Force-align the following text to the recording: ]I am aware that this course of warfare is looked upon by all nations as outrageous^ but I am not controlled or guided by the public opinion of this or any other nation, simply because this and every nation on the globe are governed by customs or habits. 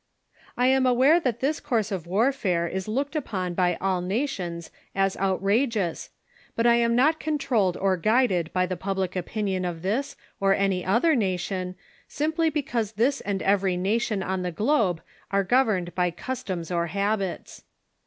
]I 0.57 0.65
am 0.65 0.87
aware 0.87 1.19
that 1.19 1.41
this 1.41 1.59
course 1.59 1.91
of 1.91 2.07
warfare 2.07 2.65
is 2.67 2.87
looked 2.87 3.15
upon 3.15 3.53
by 3.53 3.75
all 3.79 4.01
nations 4.01 4.71
as 4.95 5.15
outrageous^ 5.17 6.09
but 6.55 6.65
I 6.65 6.77
am 6.77 6.95
not 6.95 7.19
controlled 7.19 7.77
or 7.77 7.97
guided 7.97 8.51
by 8.51 8.65
the 8.65 8.75
public 8.75 9.15
opinion 9.15 9.63
of 9.63 9.83
this 9.83 10.15
or 10.39 10.55
any 10.55 10.83
other 10.83 11.15
nation, 11.15 11.75
simply 12.07 12.49
because 12.49 12.93
this 12.93 13.21
and 13.21 13.43
every 13.43 13.77
nation 13.77 14.23
on 14.23 14.41
the 14.41 14.51
globe 14.51 15.03
are 15.29 15.43
governed 15.43 15.93
by 15.93 16.09
customs 16.09 16.71
or 16.71 16.87
habits. 16.87 17.63